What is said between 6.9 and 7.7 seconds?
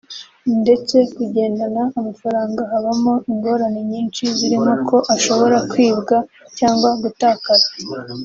gutakara